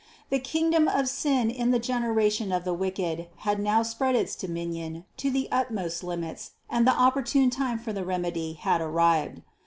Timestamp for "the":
0.31-0.39, 1.69-1.77, 2.63-2.73, 5.29-5.47, 6.87-6.99, 7.93-8.03